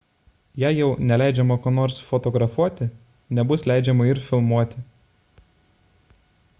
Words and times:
jei 0.61 0.69
jau 0.77 0.87
neleidžiama 1.09 1.57
ko 1.65 1.73
nors 1.75 1.97
fotografuoti 2.07 2.87
nebus 3.39 3.67
leidžiama 3.73 4.09
ir 4.15 4.23
filmuoti 4.31 4.83